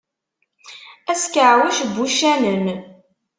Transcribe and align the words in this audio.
Askeɛwec 1.11 1.77
n 1.87 1.95
uccanen. 2.05 2.65